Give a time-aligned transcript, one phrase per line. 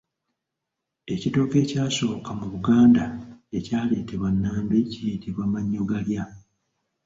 [1.13, 3.05] Ekitooke ekyasooka mu Buganda
[3.57, 6.23] ekyaleetebwa Nnambi kiyitibwa mannyogalya.